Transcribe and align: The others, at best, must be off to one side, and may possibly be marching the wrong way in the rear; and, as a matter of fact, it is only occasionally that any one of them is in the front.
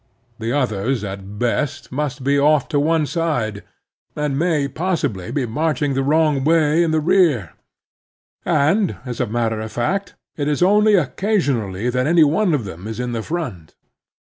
The 0.39 0.51
others, 0.51 1.03
at 1.03 1.37
best, 1.37 1.91
must 1.91 2.23
be 2.23 2.39
off 2.39 2.67
to 2.69 2.79
one 2.79 3.05
side, 3.05 3.61
and 4.15 4.35
may 4.35 4.67
possibly 4.67 5.29
be 5.31 5.45
marching 5.45 5.93
the 5.93 6.01
wrong 6.01 6.43
way 6.43 6.81
in 6.81 6.89
the 6.89 6.99
rear; 6.99 7.53
and, 8.43 8.97
as 9.05 9.19
a 9.19 9.27
matter 9.27 9.61
of 9.61 9.71
fact, 9.71 10.15
it 10.37 10.47
is 10.47 10.63
only 10.63 10.95
occasionally 10.95 11.91
that 11.91 12.07
any 12.07 12.23
one 12.23 12.55
of 12.55 12.65
them 12.65 12.87
is 12.87 12.99
in 12.99 13.11
the 13.11 13.21
front. 13.21 13.75